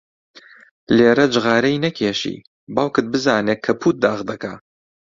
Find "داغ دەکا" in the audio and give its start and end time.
4.03-4.53